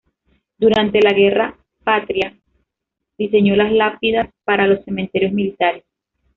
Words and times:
Durante 0.57 0.99
la 0.99 1.11
Gran 1.11 1.15
Guerra 1.21 1.57
Patria, 1.83 2.35
diseñó 3.19 3.55
las 3.55 3.71
lápidas 3.71 4.31
para 4.43 4.65
los 4.65 4.83
cementerios 4.83 5.31
militares. 5.31 5.83